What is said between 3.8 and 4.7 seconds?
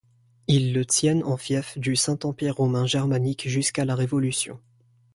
la Révolution.